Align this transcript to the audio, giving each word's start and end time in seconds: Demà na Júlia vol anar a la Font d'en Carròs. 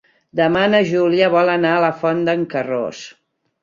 Demà 0.39 0.63
na 0.75 0.79
Júlia 0.93 1.29
vol 1.37 1.53
anar 1.59 1.77
a 1.77 1.85
la 1.87 1.93
Font 2.03 2.27
d'en 2.31 2.51
Carròs. 2.57 3.09